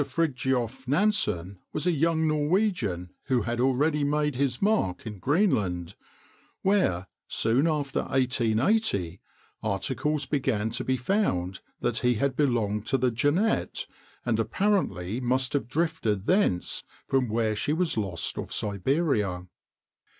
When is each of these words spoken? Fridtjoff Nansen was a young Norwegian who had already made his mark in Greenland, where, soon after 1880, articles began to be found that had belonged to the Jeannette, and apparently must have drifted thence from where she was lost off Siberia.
Fridtjoff 0.03 0.87
Nansen 0.87 1.59
was 1.73 1.85
a 1.85 1.91
young 1.91 2.27
Norwegian 2.27 3.11
who 3.25 3.43
had 3.43 3.59
already 3.59 4.03
made 4.03 4.35
his 4.35 4.59
mark 4.59 5.05
in 5.05 5.19
Greenland, 5.19 5.93
where, 6.63 7.05
soon 7.27 7.67
after 7.67 7.99
1880, 8.05 9.21
articles 9.61 10.25
began 10.25 10.71
to 10.71 10.83
be 10.83 10.97
found 10.97 11.59
that 11.81 11.99
had 11.99 12.35
belonged 12.35 12.87
to 12.87 12.97
the 12.97 13.11
Jeannette, 13.11 13.85
and 14.25 14.39
apparently 14.39 15.19
must 15.21 15.53
have 15.53 15.67
drifted 15.69 16.25
thence 16.25 16.83
from 17.07 17.29
where 17.29 17.55
she 17.55 17.71
was 17.71 17.95
lost 17.95 18.39
off 18.39 18.51
Siberia. 18.51 19.45